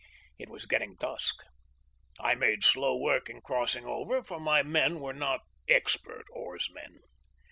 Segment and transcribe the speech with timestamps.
[0.39, 1.43] It was getting dusk.
[2.19, 7.01] I made slow work in crossing over, for my men were not expert oarsmen.